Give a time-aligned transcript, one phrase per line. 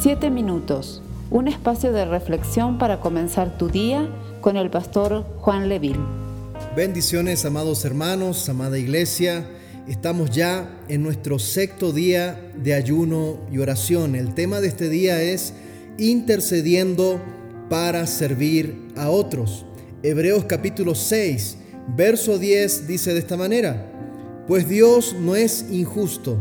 [0.00, 4.08] Siete minutos, un espacio de reflexión para comenzar tu día
[4.40, 5.98] con el pastor Juan Leville.
[6.76, 9.44] Bendiciones, amados hermanos, amada iglesia.
[9.88, 14.14] Estamos ya en nuestro sexto día de ayuno y oración.
[14.14, 15.52] El tema de este día es
[15.98, 17.20] intercediendo
[17.68, 19.66] para servir a otros.
[20.04, 21.56] Hebreos capítulo 6,
[21.96, 23.90] verso 10 dice de esta manera,
[24.46, 26.38] pues Dios no es injusto,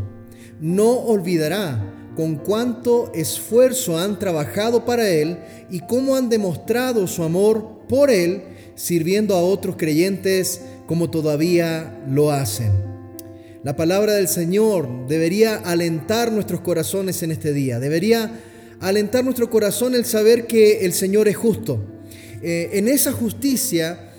[0.61, 5.37] no olvidará con cuánto esfuerzo han trabajado para Él
[5.69, 8.41] y cómo han demostrado su amor por Él,
[8.73, 12.71] sirviendo a otros creyentes como todavía lo hacen.
[13.63, 18.31] La palabra del Señor debería alentar nuestros corazones en este día, debería
[18.79, 21.79] alentar nuestro corazón el saber que el Señor es justo.
[22.41, 24.09] Eh, en esa justicia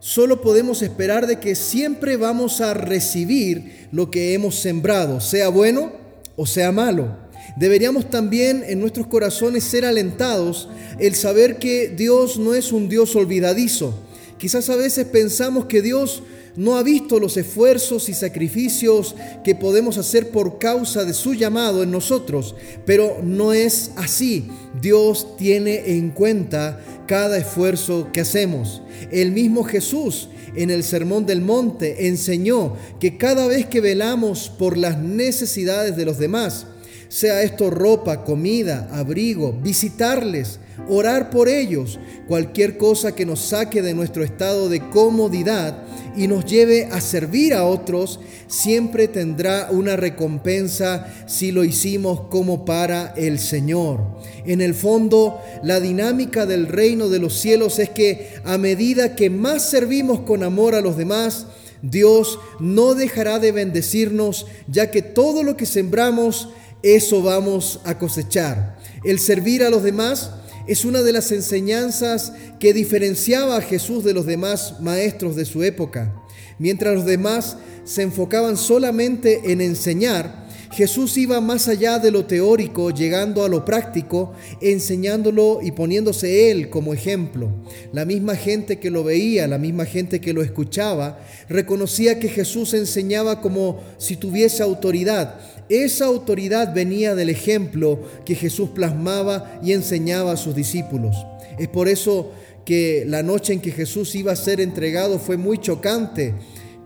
[0.00, 5.92] solo podemos esperar de que siempre vamos a recibir lo que hemos sembrado, sea bueno
[6.34, 7.23] o sea malo.
[7.56, 13.14] Deberíamos también en nuestros corazones ser alentados el saber que Dios no es un Dios
[13.16, 13.94] olvidadizo.
[14.38, 16.22] Quizás a veces pensamos que Dios
[16.56, 21.82] no ha visto los esfuerzos y sacrificios que podemos hacer por causa de su llamado
[21.82, 22.54] en nosotros,
[22.86, 24.48] pero no es así.
[24.80, 28.82] Dios tiene en cuenta cada esfuerzo que hacemos.
[29.10, 34.76] El mismo Jesús en el Sermón del Monte enseñó que cada vez que velamos por
[34.76, 36.66] las necesidades de los demás,
[37.14, 43.94] sea esto ropa, comida, abrigo, visitarles, orar por ellos, cualquier cosa que nos saque de
[43.94, 45.84] nuestro estado de comodidad
[46.16, 52.64] y nos lleve a servir a otros, siempre tendrá una recompensa si lo hicimos como
[52.64, 54.00] para el Señor.
[54.44, 59.30] En el fondo, la dinámica del reino de los cielos es que a medida que
[59.30, 61.46] más servimos con amor a los demás,
[61.80, 66.48] Dios no dejará de bendecirnos, ya que todo lo que sembramos,
[66.84, 68.76] eso vamos a cosechar.
[69.04, 70.32] El servir a los demás
[70.66, 75.62] es una de las enseñanzas que diferenciaba a Jesús de los demás maestros de su
[75.62, 76.14] época.
[76.58, 80.44] Mientras los demás se enfocaban solamente en enseñar,
[80.74, 86.68] Jesús iba más allá de lo teórico, llegando a lo práctico, enseñándolo y poniéndose Él
[86.68, 87.48] como ejemplo.
[87.92, 92.74] La misma gente que lo veía, la misma gente que lo escuchaba, reconocía que Jesús
[92.74, 95.38] enseñaba como si tuviese autoridad.
[95.68, 101.16] Esa autoridad venía del ejemplo que Jesús plasmaba y enseñaba a sus discípulos.
[101.58, 102.32] Es por eso
[102.64, 106.34] que la noche en que Jesús iba a ser entregado fue muy chocante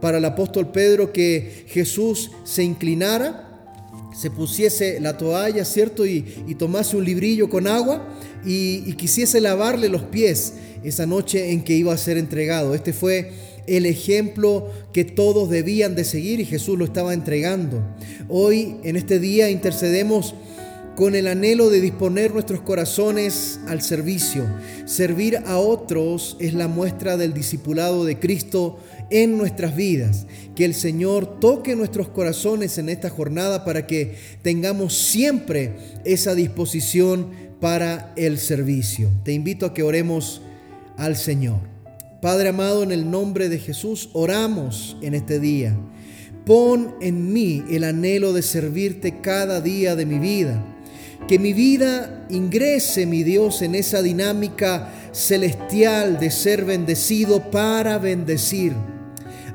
[0.01, 3.49] para el apóstol Pedro que Jesús se inclinara
[4.19, 6.05] se pusiese la toalla, ¿cierto?
[6.05, 6.23] Y,
[6.59, 8.09] tomase un librillo con agua
[8.45, 12.75] y, y quisiese lavarle los pies esa noche en que iba a ser entregado.
[12.75, 13.31] Este fue
[13.69, 17.83] el ejemplo que todos debían de seguir y Jesús lo estaba entregando.
[18.29, 20.35] Hoy, en este día, intercedemos
[20.99, 24.45] con el anhelo de disponer nuestros corazones al servicio.
[24.85, 30.27] Servir a otros es la muestra del discipulado de Cristo en nuestras vidas.
[30.57, 37.29] Que el Señor toque nuestros corazones en esta jornada para que tengamos siempre esa disposición
[37.61, 39.09] para el servicio.
[39.25, 40.43] Te invito a que oremos
[40.97, 41.78] al Señor.
[42.21, 45.77] Padre amado, en el nombre de Jesús, oramos en este día.
[46.45, 50.65] Pon en mí el anhelo de servirte cada día de mi vida
[51.29, 58.73] que mi vida ingrese, mi Dios, en esa dinámica celestial de ser bendecido para bendecir.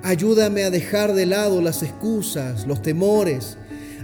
[0.03, 3.57] Ayúdame a dejar de lado las excusas, los temores.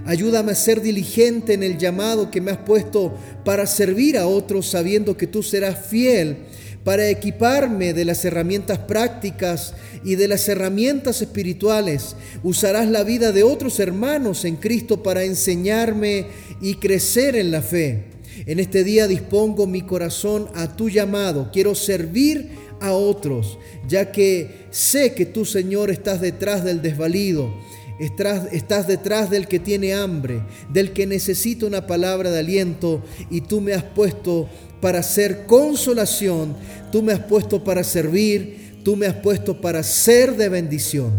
[0.04, 4.66] Ayúdame a ser diligente en el llamado que me has puesto para servir a otros
[4.66, 6.38] sabiendo que tú serás fiel
[6.84, 9.74] para equiparme de las herramientas prácticas
[10.04, 12.16] y de las herramientas espirituales.
[12.42, 16.26] Usarás la vida de otros hermanos en Cristo para enseñarme
[16.60, 18.04] y crecer en la fe.
[18.46, 21.50] En este día dispongo mi corazón a tu llamado.
[21.52, 22.48] Quiero servir
[22.80, 27.52] a otros, ya que sé que tú, Señor, estás detrás del desvalido.
[28.00, 30.40] Estás, detrás del que tiene hambre,
[30.72, 34.48] del que necesita una palabra de aliento y tú me has puesto
[34.80, 36.56] para ser consolación,
[36.90, 41.12] tú me has puesto para servir, tú me has puesto para ser de bendición.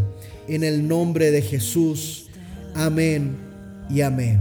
[0.48, 2.28] En el nombre de Jesús.
[2.74, 3.38] Amén
[3.90, 4.40] y amén.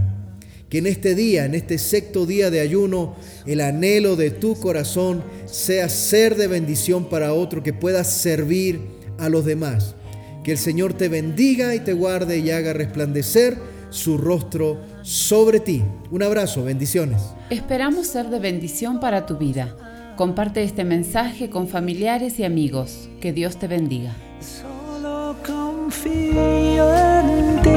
[0.69, 3.15] Que en este día, en este sexto día de ayuno,
[3.45, 8.79] el anhelo de tu corazón sea ser de bendición para otro, que puedas servir
[9.17, 9.95] a los demás.
[10.43, 13.57] Que el Señor te bendiga y te guarde y haga resplandecer
[13.91, 15.83] su rostro sobre ti.
[16.09, 17.21] Un abrazo, bendiciones.
[17.51, 19.75] Esperamos ser de bendición para tu vida.
[20.15, 23.09] Comparte este mensaje con familiares y amigos.
[23.19, 24.15] Que Dios te bendiga.
[24.39, 27.69] Solo confío en ti.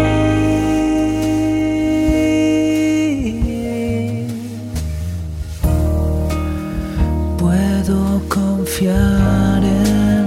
[7.38, 10.23] Puedo confiar en